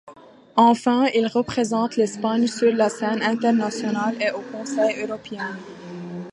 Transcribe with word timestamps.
Enfin, 0.55 1.05
il 1.13 1.27
représente 1.27 1.95
l'Espagne 1.95 2.47
sur 2.47 2.73
la 2.73 2.89
scène 2.89 3.21
internationale 3.21 4.15
et 4.19 4.31
au 4.31 4.39
Conseil 4.41 4.99
européen. 5.03 5.55